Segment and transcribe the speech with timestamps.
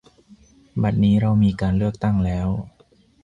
[0.81, 2.47] บัดนี้เรามีการเลือกตั้งแล้ว